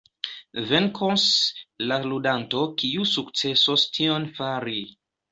Venkos 0.69 1.25
la 1.91 1.97
ludanto 2.05 2.63
kiu 2.83 3.05
sukcesos 3.11 3.85
tion 3.99 4.25
fari. 4.39 4.75